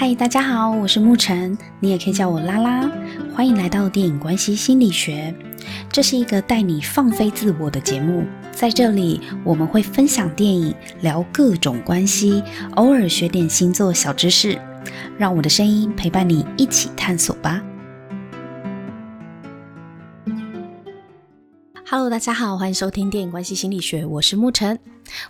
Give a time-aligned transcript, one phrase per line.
[0.00, 2.90] 嗨，大家好，我是沐晨，你也可以叫我拉拉。
[3.34, 5.34] 欢迎来到电影关系心理学，
[5.92, 8.24] 这是一个带你放飞自我的节目。
[8.50, 12.42] 在这里，我们会分享电影，聊各种关系，
[12.76, 14.58] 偶尔学点星座小知识。
[15.18, 17.62] 让我的声音陪伴你一起探索吧。
[21.86, 24.78] Hello，大家好，欢迎收听电影关系心理学，我是沐晨。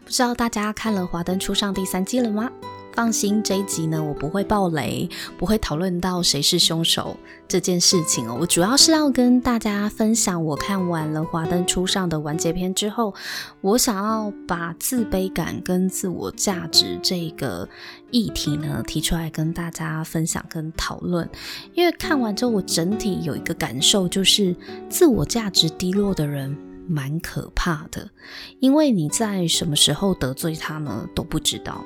[0.05, 2.48] 不知道大家看了《华灯初上》第三季了吗？
[2.95, 5.08] 放心，这一集呢，我不会爆雷，
[5.39, 7.17] 不会讨论到谁是凶手
[7.48, 8.36] 这件事情哦。
[8.40, 13.14] 我主要是要跟大家分享，我看完了《华灯初上》的完结篇之后，
[13.61, 17.68] 我想要把自卑感跟自我价值这个
[18.11, 21.29] 议题呢提出来跟大家分享跟讨论。
[21.75, 24.54] 因为看完之后，我整体有一个感受，就是
[24.89, 26.57] 自我价值低落的人
[26.89, 28.11] 蛮可怕的，
[28.59, 31.84] 因为你在什么时候得罪他呢都不知道。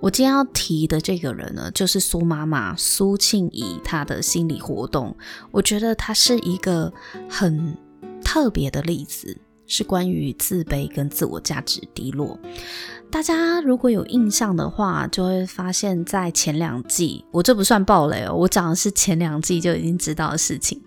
[0.00, 5.16] 我今天要提的这个人呢，就是苏妈妈苏庆仪，她的心理活动，
[5.50, 6.92] 我觉得她是一个
[7.28, 7.76] 很
[8.22, 9.36] 特别的例子，
[9.66, 12.38] 是关于自卑跟自我价值低落。
[13.10, 20.82] 大家如果有印象的话，就会发现，在前两季，我这不算暴雷哦，我讲的是前两季就已经知道的事情。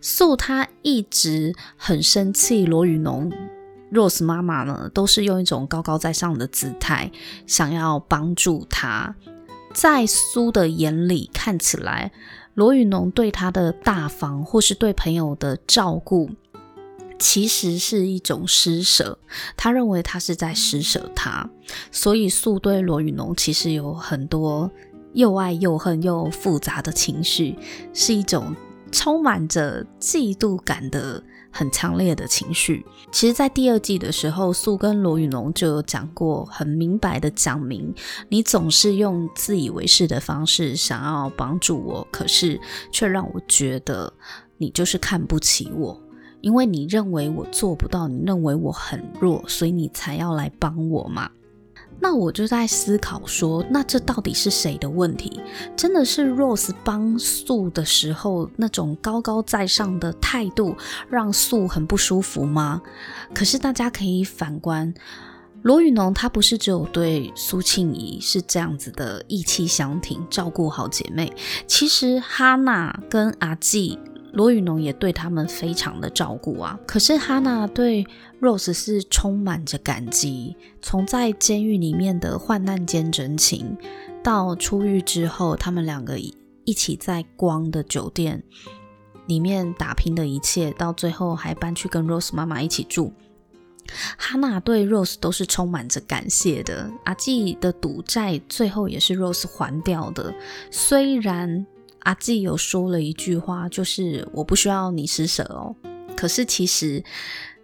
[0.00, 3.30] 素她一直很生气，罗宇农。
[3.90, 7.10] Rose 妈妈呢，都是用一种高高在上的姿态，
[7.46, 9.14] 想要帮助他。
[9.72, 12.12] 在苏的眼里看起来，
[12.54, 16.30] 罗宇农对他的大方，或是对朋友的照顾，
[17.18, 19.18] 其实是一种施舍。
[19.56, 21.48] 他认为他是在施舍他，
[21.90, 24.70] 所以苏对罗宇农其实有很多
[25.12, 27.56] 又爱又恨又复杂的情绪，
[27.94, 28.54] 是一种
[28.90, 31.22] 充满着嫉妒感的。
[31.50, 32.84] 很强烈的情绪。
[33.10, 37.92] 其实，在第二季的时候，素跟罗宇农就有讲过，很明白的讲明，
[38.28, 42.60] 你总是用自以为是的方式想要帮助我，可是
[42.92, 44.12] 却让我觉得
[44.56, 45.98] 你就是看不起我，
[46.40, 51.30] 因为你认为我做不到，你认为我很弱，所以你才要来帮我嘛。
[52.00, 55.40] 那我就在思考说，那这到底是谁的问题？
[55.76, 60.76] 真的是 Rose 帮素的时候那种高高在上的态度
[61.10, 62.80] 让素很不舒服吗？
[63.34, 64.94] 可是大家可以反观，
[65.62, 71.32] 罗宇农他不是只有对苏庆仪是这样子的义气相挺，照顾好姐妹，
[71.66, 73.98] 其实哈娜跟阿纪。
[74.32, 78.06] 罗宇农也对他们非常的照顾啊，可是哈娜对
[78.40, 80.54] Rose 是充满着感激。
[80.82, 83.76] 从在监狱里面的患难见真情，
[84.22, 86.18] 到出狱之后，他们两个
[86.64, 88.42] 一起在光的酒店
[89.26, 93.12] 里面打拼的一切，到最后还搬去跟 Rose 妈妈一起住，
[94.18, 96.90] 哈娜对 Rose 都是充满着感谢的。
[97.04, 100.34] 阿纪的赌债最后也是 Rose 还掉的，
[100.70, 101.66] 虽然。
[102.08, 105.76] 阿纪有说了一句话，就是我不需要你施舍哦。
[106.16, 107.04] 可是其实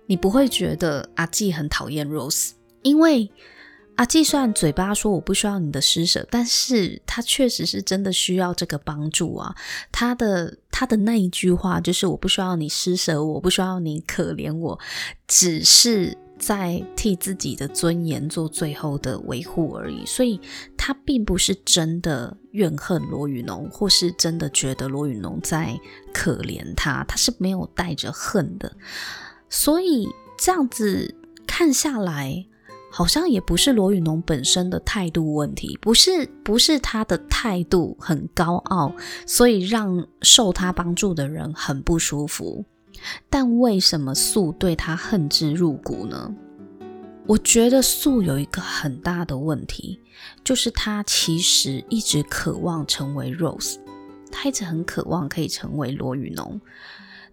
[0.04, 2.50] 你不会觉得阿纪很讨厌 Rose，
[2.82, 3.32] 因为
[3.96, 9.54] 阿纪虽然嘴巴说我不需要你的施舍，但是他确实是真的需要这个帮助啊。
[9.90, 14.78] 他的他的那一句话就是我不需要你施舍，我不需要你可怜我，
[15.26, 16.18] 只是。
[16.38, 20.40] 在替自己的尊严做最后的维护而已，所以
[20.76, 25.78] 他并不是真的怨恨罗宇农，或是真的觉得罗宇农在
[26.12, 28.76] 可怜他，他是没有带着恨的。
[29.48, 31.14] 所以这样子
[31.46, 32.44] 看下来，
[32.90, 38.92] 好像也不是罗宇农本身的态度问题，不是不是他的态度很高傲，
[39.26, 42.64] 所以让受他帮助的人很不舒服。
[43.30, 46.34] 但为什么素对他恨之入骨呢？
[47.26, 50.00] 我觉得素有一个很大的问题，
[50.44, 53.76] 就是他其实一直渴望成为 Rose，
[54.30, 56.60] 他一直很渴望可以成为罗宇农。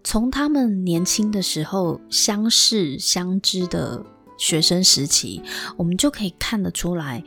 [0.02, 4.04] 从他们年轻的时候相识相知的
[4.38, 5.42] 学生时期，
[5.76, 7.22] 我们就可以看得出来。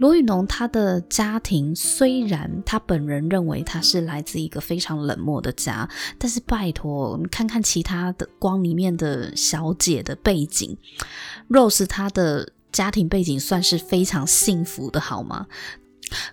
[0.00, 5.86] 罗宇农他的家庭虽然他本人认为他是来自一个非常冷漠的家，
[6.16, 10.74] 但是拜托你看看其他的光里面的小姐的背景
[11.50, 15.46] ，Rose 她的家庭背景算是非常幸福的，好吗？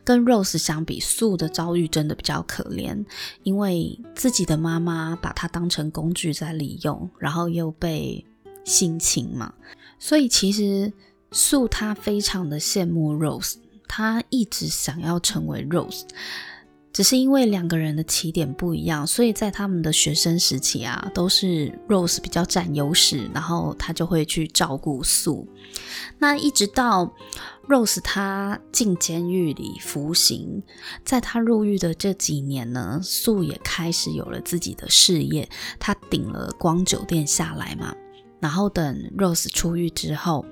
[0.05, 3.03] 跟 Rose 相比，素的遭遇真的比较可怜，
[3.43, 8.25] 因为自己的妈妈把她当成工具在利用，然后又被
[8.63, 9.53] 性侵嘛，
[9.99, 10.93] 所以其实。
[11.31, 13.55] 素他非常的羡慕 Rose，
[13.87, 16.03] 他一直想要成为 Rose，
[16.93, 25.47] 只是因为两个人的起点不一样，所以在他们的学生时期啊，都是 Rose 比较占优势，然后他就会去照顾素。
[26.17, 27.13] 那一直到
[27.67, 30.63] Rose 他进监狱里服刑，
[31.03, 35.47] 在他入狱的这几年呢，素也开始有了自己的事业，
[35.77, 37.93] 他顶了光酒店下来嘛。
[38.39, 40.45] 然后等 Rose 出狱之后，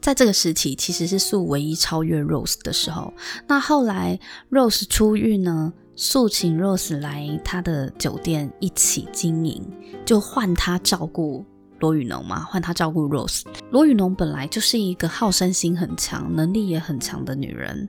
[0.00, 3.12] 在这个时期其实是素唯一超越 Rose 的时候。
[3.46, 4.18] 那后来
[4.50, 9.62] Rose 出狱呢，素请 Rose 来他的酒店一起经营，
[10.04, 11.44] 就换他照顾。
[11.80, 13.42] 罗宇农嘛，换他照顾 Rose。
[13.70, 17.88] 罗宇农本来就是一个好胜心很强、能力也很强的女人，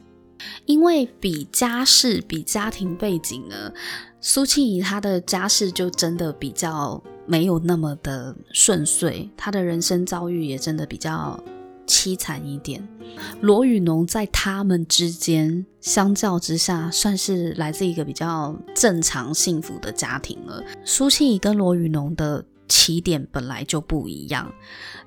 [0.66, 3.56] 因为比家世、比家庭背景呢，
[4.22, 11.44] 苏庆仪她的家世就真的比较没有那么的顺遂，她的人生遭遇也真的比较
[11.90, 12.88] 凄惨一点。
[13.42, 20.64] 罗宇农在他们之间相较之下，算是来自一个比较正常幸福的家庭了。
[20.86, 22.46] 苏庆仪跟罗宇农的。
[22.72, 24.54] 起点本来就不一样，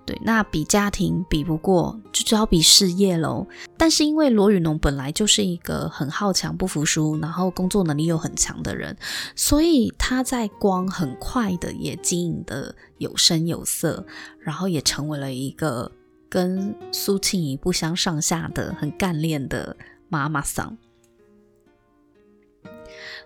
[0.05, 3.47] 对，那比家庭比不过，就只好比事业喽。
[3.79, 8.97] 但是因为罗宇农本来就是一个很好强、不服输，然后工作能力又很强的人，
[9.37, 14.05] 所以他在光很快的也经营得有声有色，
[14.41, 15.93] 然后也成为了一个
[16.33, 19.77] 跟苏庆怡不相上下的很干练的
[20.09, 20.79] 妈妈桑。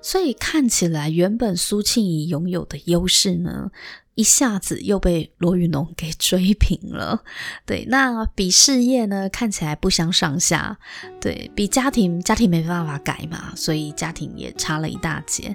[0.02, 3.70] 所以看起来，原本苏庆怡拥有的优势呢，
[4.16, 7.22] 一下子又被罗宇农给追平了，
[7.66, 10.78] 对，那比事业呢，看起来不相上下，
[11.20, 15.54] 对，比家庭，家庭没办法改嘛，所以家庭也差了一大截。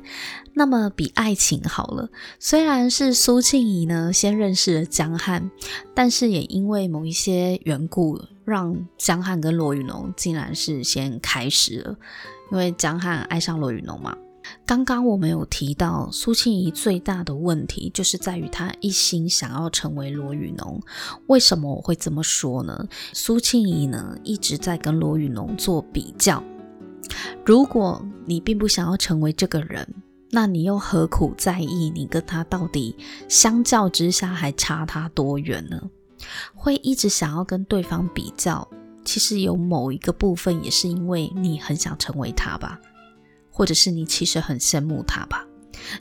[0.54, 5.50] 那么比爱情好了，虽然是苏庆怡呢先认识了江汉，
[5.96, 11.96] 但是也因为某一些缘故，让江汉跟罗宇农竟然是先开始了，
[12.52, 14.16] 因为江汉爱上罗宇农嘛。
[14.66, 20.82] 刚刚我们有提到，苏庆仪最大的问题就是在于她一心想要成为罗宇农。
[21.28, 22.88] 为什么我会这么说呢？
[23.14, 26.44] 苏庆仪呢一直在跟罗宇农做比较。
[27.46, 29.88] 如果你并不想要成为这个人，
[30.30, 32.96] 那你又何苦在意你跟他到底
[33.28, 35.82] 相较之下还差他多远呢？
[36.56, 38.66] 会一直想要跟对方比较，
[39.04, 42.80] 其实有某一个部分也是因为你很想成为他吧。
[43.51, 45.45] 或者是你其实很羡慕他吧，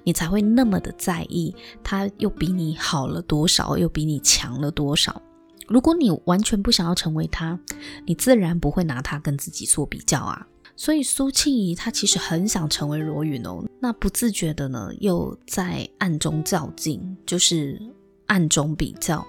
[0.05, 5.21] 你才会那么的在意他又比你好了多少，又比你强了多少。
[5.69, 7.59] 如果你完全不想要成为他，
[8.07, 10.47] 你自然不会拿他跟自己做比较啊。
[10.77, 17.79] 所以苏庆仪她其实很想成为罗宇农，那不自觉的呢，又在暗中较劲，就是
[18.27, 19.27] 暗中比较。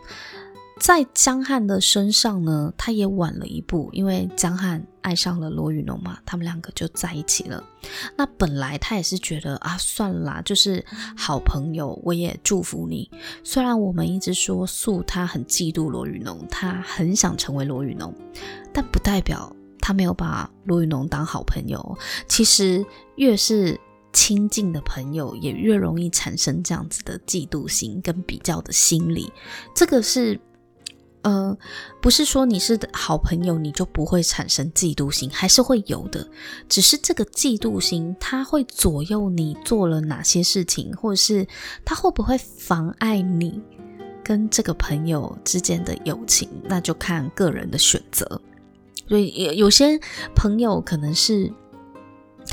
[0.82, 7.64] 在江汉的身上呢，他也晚了一步，因为江汉爱上了罗宇农嘛，他们两个就在一起了。
[8.18, 10.84] 那本来他也是觉得啊，算了啦，就是
[11.16, 13.08] 好朋友，我也祝福你。
[13.44, 18.12] 虽然我们一直说素他很嫉妒罗宇农，他很想成为罗宇农，
[18.74, 21.96] 但不代表他没有把罗宇农当好朋友。
[22.28, 22.84] 其实
[23.18, 23.80] 越是
[24.14, 29.32] 亲近的朋友，也越容易产生这样子的嫉妒心跟比较的心理。
[29.76, 30.40] 这个是。
[31.24, 31.58] 呃，
[32.02, 36.28] 不是说你是好朋友，你就不会产生嫉妒心，还是会有的。
[36.68, 41.48] 只是这个嫉妒心，它会左右你做了哪些事情，或者是
[41.86, 43.62] 它会不会妨碍你
[44.24, 48.42] 跟这个朋友之间的友情，那就看个人的选择。
[49.08, 50.00] 所以有些
[50.36, 51.52] 朋友可能是。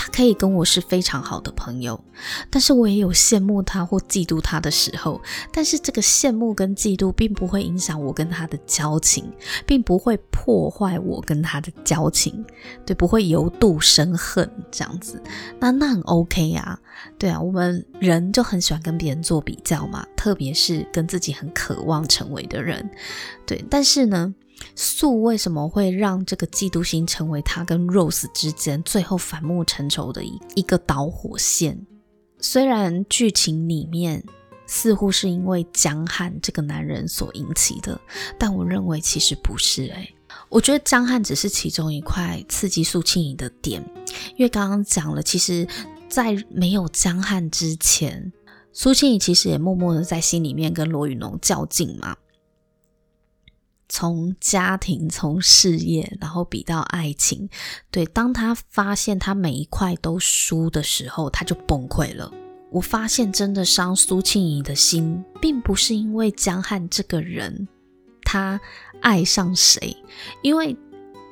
[0.01, 2.01] 他可以跟我是非常好的朋友，
[2.49, 5.21] 但是我也有羡慕他或嫉妒他的时候。
[5.53, 9.29] 但是这个羡慕跟嫉妒并不会影响我跟他的交情，
[9.67, 12.45] 并不会破坏我跟他的交情，
[12.87, 15.21] 对，不会由妒生恨这样子。
[15.59, 16.79] 那那很 OK 啊，
[17.19, 22.89] 对啊，我们人就很喜欢跟别人做比较嘛，特别是跟自己很渴望成为的人，
[23.45, 23.65] 对。
[23.69, 24.33] 但是呢，
[24.75, 31.87] 素为什么会让这个嫉妒心成为他跟 Rose 之间最后反目成仇的一一个导火线？
[32.41, 34.23] 虽然剧情里面
[34.67, 38.01] 似乎是因为江汉这个男人所引起的，
[38.39, 40.15] 但我认为其实不是诶、
[40.49, 43.83] 我觉得江汉只是其中一块刺激苏庆仪的点，
[44.37, 45.67] 因为刚刚讲了，其实
[46.09, 48.33] 在没有江汉之前，
[48.73, 52.17] 苏庆仪其实也默默的在心里面跟罗宇农较劲嘛。
[53.89, 57.49] 从家庭，从事业，然后比到爱情，
[57.91, 62.31] 对，当他发现他每一块都输的时候，他就崩溃了。
[62.71, 67.67] 我发现真的伤苏庆仪的心，并不是因为江汉这个人，
[68.23, 68.61] 他
[69.01, 69.97] 爱上谁，
[70.43, 70.77] 因为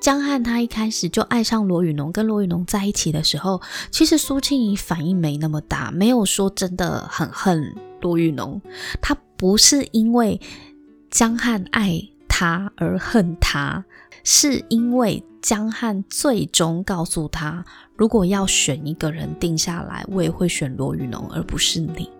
[0.01, 3.61] 江汉他一开始就爱上罗宇农，跟罗宇农在一起的时候，
[3.91, 8.63] 其实苏庆仪反应没那么大，没有说真的很恨罗宇农，
[9.03, 10.41] 他不是因为
[11.11, 12.09] 江汉爱。
[12.38, 13.83] 他而恨他，
[14.23, 17.64] 是因为江汉最终告诉他，
[17.97, 22.11] 如果要选一个人定下来，我也会选罗宇农，而不是你。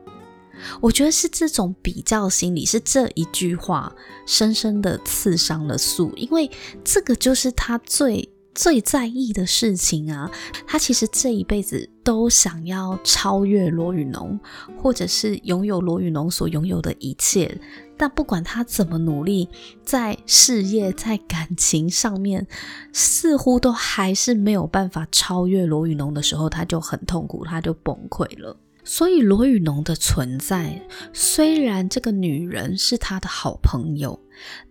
[0.81, 3.95] 我觉得是这种比较心理，是这一句话
[4.27, 6.51] 深深的刺伤了素，因为
[6.83, 10.31] 这个就是他最最在意的事情啊。
[10.67, 14.41] 他其实这一辈子都想要超越罗宇农，
[14.79, 17.61] 或者是拥有罗宇农所拥有的一切。
[17.97, 19.49] 但不管他怎么努力，
[19.85, 22.47] 在事业、在感情上面，
[22.93, 28.57] 似乎都还是没有办法超越罗宇农的时候，他就很痛苦，他就崩溃了。
[28.89, 30.81] 所以罗宇农的存在，
[31.13, 34.21] 虽然这个女人是他的好朋友，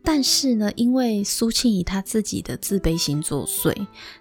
[0.01, 3.75] 但是呢，因为苏庆怡她自己的自卑心作祟，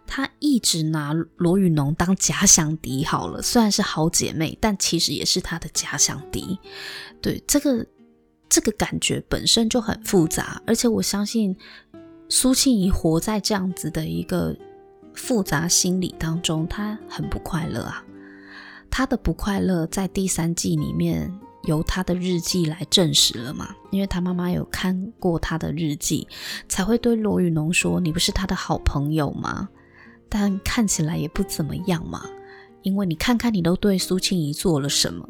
[0.05, 3.05] 她一直拿罗宇农当假想敌。
[3.05, 6.59] 好了，虽然是好姐妹，但其实也是她的假想敌。
[7.23, 7.87] 对，这个
[8.55, 11.57] 这个感觉本身就很复杂，而且我相信
[12.29, 14.57] 苏庆怡活在这样子的一个
[15.13, 18.05] 复杂心理当中，她很不快乐啊。
[18.89, 23.75] 她的不快乐在第三季里面由她的日记来证实了嘛？
[23.91, 26.29] 因为她妈妈有看过她的日记，
[26.69, 29.69] 才会对罗宇农说：“你不是他的好朋友吗？”
[30.31, 32.23] 但看起来也不怎么样嘛，
[32.83, 35.29] 因为你看看你都对苏庆怡做了什么，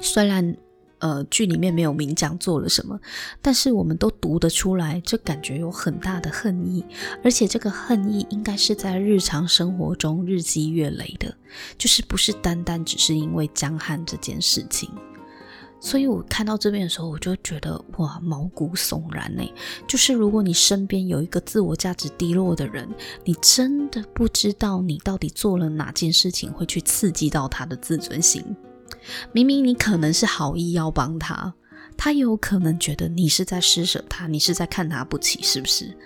[0.00, 0.56] 虽然。
[1.06, 2.98] 呃，剧里面没有明讲做了什么，
[3.40, 6.84] 但是我们都读得出来，这感觉有很大的恨意，
[7.22, 11.32] 而且这个恨意应该是在日常生活中日积月累的，
[11.78, 14.90] 就是不是单单只是因为江汉这件事情。
[15.78, 19.48] 所以我看到这边的时候，我就觉得哇，毛骨悚然呢。
[19.86, 22.88] 就是如果你身边有一个自我价值低落的人，
[23.24, 28.42] 你真的不知道你到底做了哪件事情会去刺激到他的自尊心。
[29.32, 31.54] 明明你可能是好意要帮他，
[31.96, 35.96] 他也有可能觉得你是在施舍他，你是在看他不起，是不是？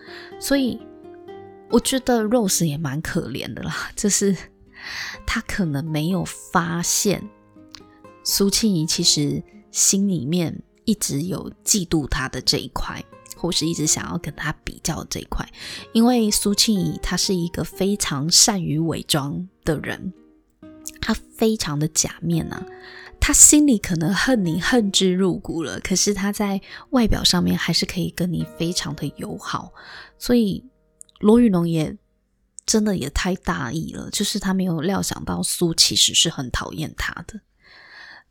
[0.41, 0.81] 所以
[1.71, 4.37] 我觉得 Rose 也蛮可怜的啦， 就是
[5.27, 7.23] 他可能没有发现
[8.25, 13.05] 苏庆仪其实心里面一直有嫉妒他的这一块，
[13.37, 15.49] 或是一直想要跟他比较这一块，
[15.93, 20.13] 因为苏庆仪她是一个非常善于伪装的人。
[21.01, 22.67] 他非常的假面呐、啊，
[23.21, 29.73] 他心里可能恨你恨之入骨了，可是他在外表上面还是可以跟你非常的友好，
[30.19, 30.65] 所以
[31.21, 31.97] 罗宇龙也
[32.67, 37.41] 真的也太大意了，就是他没有料想到苏其实是很讨厌他的。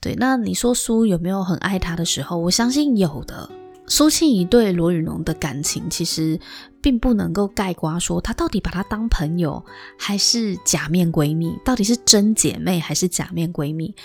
[0.01, 2.37] 对，那你说苏有没有很爱他的时候？
[2.37, 3.49] 我相信有的。
[3.91, 6.39] 苏庆仪对罗宇龙的感情，其实
[6.81, 9.63] 并不能够盖瓜说她到底把她当朋友
[9.97, 13.95] 还是假面闺蜜，到底是真姐妹还是假面闺蜜？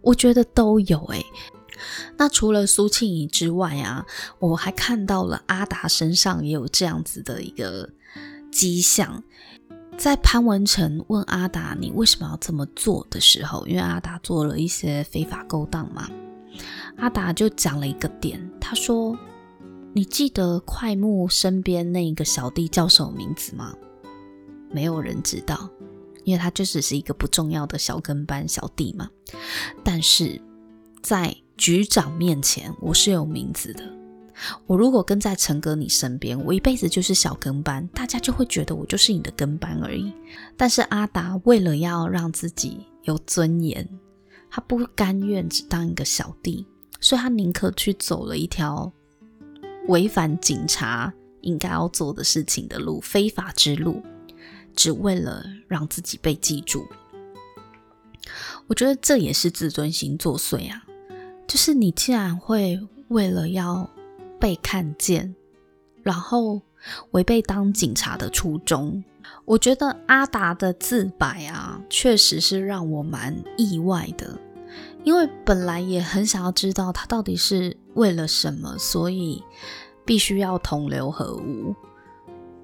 [0.00, 1.24] 我觉得都有诶。
[2.16, 4.06] 那除了苏庆仪之外啊，
[4.38, 7.90] 我还看到了阿达身上也有这样子的一个
[8.52, 9.22] 迹象。
[9.96, 16.08] 在潘文成问阿达你为什么要这么做的时候，因为阿达做了一些非法勾当嘛。
[16.96, 19.16] 阿达就讲了一个点，他说
[19.96, 23.72] ：“你记得快木身边那一个小弟叫什么名字吗？”
[24.70, 25.70] 没有人知道，
[26.24, 29.08] 因为他就只是一个不重要的小跟班小弟嘛。
[29.84, 30.40] 但是
[31.00, 33.84] 在局长面前，我是有名字的。
[34.66, 40.12] 我如果跟在陈哥你身边，我一辈子就是小跟班，大家就会觉得我就是你的跟班而已。
[40.56, 43.88] 但是阿达为了要让自己有尊严，
[44.50, 46.66] 他不甘愿只当一个小弟。
[47.00, 48.92] 所以他宁可去走了一条
[49.88, 51.12] 违反警察
[51.42, 54.02] 应该要做的事情的路，非法之路，
[54.74, 56.86] 只为了让自己被记住。
[58.66, 60.84] 我觉得这也是自尊心作祟啊！
[61.46, 63.90] 就是你竟然会为了要
[64.40, 65.34] 被看见，
[66.02, 66.62] 然后
[67.10, 69.04] 违背当警察的初衷。
[69.44, 74.38] 我觉得阿达的自白啊，确实是让我蛮意外的。
[75.04, 79.42] 因为本来也很想要知道他到底是为了什么，所以
[80.04, 81.74] 必须要同流合污。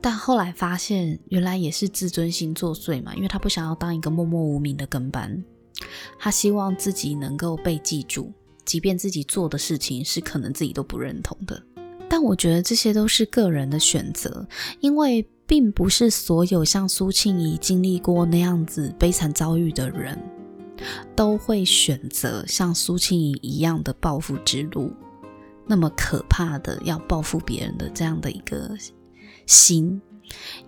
[0.01, 5.45] 但后来发现，原来也是自尊心作祟嘛，因为他不想要当一个默默无名的跟班，
[6.19, 8.33] 他希望自己能够被记住，
[8.65, 11.63] 即便自己做的事情是可能自己都不认同的。
[12.09, 14.49] 但我觉得这些都是个人的选择，
[14.81, 20.19] 因为并不是所有像苏庆仪经历过那样子悲惨遭遇的人。
[21.15, 24.93] 都会选择像苏庆怡一样的报复之路，
[25.67, 28.71] 那么可怕的要报复别人的这样的一个
[29.47, 30.01] 心。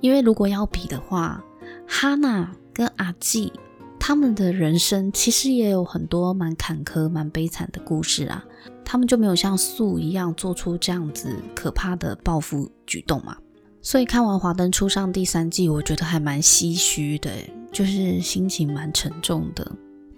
[0.01, 1.43] 因为如果要比的话，
[1.87, 3.53] 哈娜跟阿纪
[3.99, 8.45] 他们的人生其实也有很多蛮坎坷、蛮悲惨的故事啊。
[8.85, 13.37] 他们就没有像素一样做出这样子可怕的报复举动嘛。
[13.81, 17.31] 所以看完《华灯初上》第三季，我觉得还蛮唏嘘的，
[17.73, 19.71] 就是心情蛮沉重的。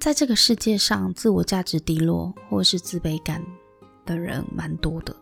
[0.04, 3.42] 在这个世界上，自我价值低落或是自卑感
[4.04, 5.16] 的人蛮多的，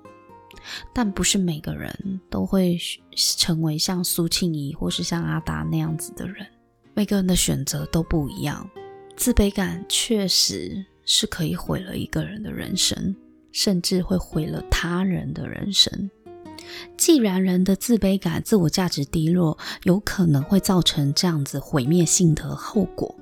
[0.93, 2.77] 但不是每个人都会
[3.15, 6.45] 成为像苏庆仪或是像阿达那样子的人。
[6.95, 8.69] 每个人的选择都不一样，
[9.17, 13.15] 自卑感确实是可以毁了一个人的人生，
[13.53, 16.11] 甚至会毁了他人的人生。
[16.97, 23.15] 既然人的自卑感、自我价值低落有可能会造成这样子毁灭性的后果，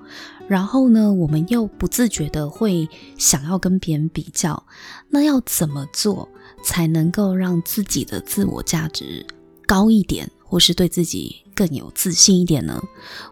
[0.50, 4.66] 然后呢，我们又不自觉的会想要跟别人比较，
[5.08, 6.28] 那要怎么做
[6.60, 9.24] 才能够让自己的自我价值
[9.64, 12.82] 高一点，或是对自己更有自信一点呢？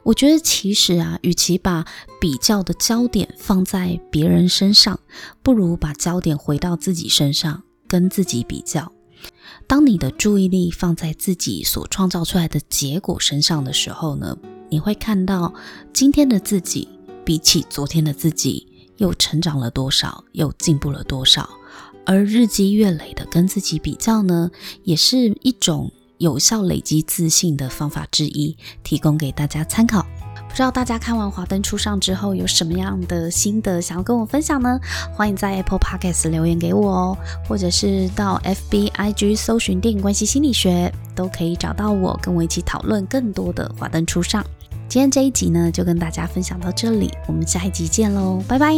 [0.05, 1.85] 我觉得其实啊，与其把
[2.21, 5.01] 比较的焦点放在别人身上，
[5.43, 8.93] 不如把焦点回到自己身上，跟自己比较。
[9.67, 14.39] 当你的注意力放在自己所创造出来的结果身上的时候呢，
[14.71, 15.53] 你会看到
[15.93, 16.89] 今天的自己
[17.29, 18.67] 比起昨天的自己
[18.97, 21.47] 又成长了多少，又进步了多少。
[22.07, 24.51] 而日积月累的跟自己比较呢，
[24.83, 30.07] 也是一种有效累积自信的方法之一，提供给大家参考。
[30.49, 34.81] 不知道大家看完《华灯初上》之后有什么样的心得想要跟我分享呢？
[35.15, 44.43] 欢迎在 Apple Podcast 留言给我哦，或者是到 FB IG 搜寻电影关系心理学，都可以找到我，跟我一起讨论更多的《华灯初上》。
[44.89, 48.73] 今天这一集呢，就跟大家分享到这里，我们下一集见喽，拜拜。